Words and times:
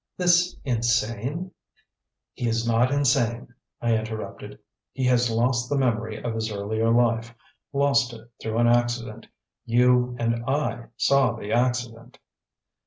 "This 0.17 0.57
insane" 0.65 1.51
"He 2.33 2.47
is 2.49 2.67
not 2.67 2.89
insane," 2.91 3.53
I 3.79 3.95
interrupted. 3.95 4.57
"He 4.93 5.03
has 5.05 5.29
lost 5.29 5.69
the 5.69 5.77
memory 5.77 6.19
of 6.23 6.33
his 6.33 6.51
earlier 6.51 6.89
life 6.89 7.35
lost 7.71 8.11
it 8.11 8.27
through 8.41 8.57
an 8.57 8.67
accident. 8.67 9.27
You 9.63 10.15
and 10.17 10.43
I 10.45 10.87
saw 10.97 11.33
the 11.33 11.51
accident." 11.51 12.17